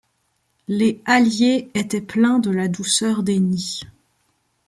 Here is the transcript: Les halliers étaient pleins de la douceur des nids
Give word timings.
Les 0.67 0.99
halliers 1.05 1.69
étaient 1.75 2.01
pleins 2.01 2.39
de 2.39 2.49
la 2.49 2.67
douceur 2.67 3.21
des 3.21 3.37
nids 3.39 3.81